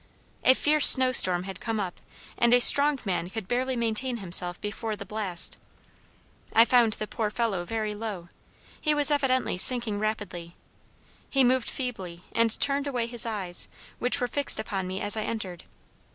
[0.43, 1.99] A fierce snow storm had come up
[2.35, 5.57] and a strong man could barely maintain himself before the blast.
[6.53, 8.27] I found the poor fellow very low.
[8.81, 10.55] He was evidently sinking rapidly.
[11.29, 13.67] He moved feebly and turned away his eyes,
[13.99, 15.65] which were fixed upon me as I entered.